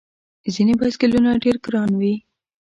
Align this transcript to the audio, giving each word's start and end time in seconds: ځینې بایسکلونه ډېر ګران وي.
ځینې 0.53 0.73
بایسکلونه 0.79 1.29
ډېر 1.43 1.55
ګران 1.65 1.91
وي. 1.99 2.15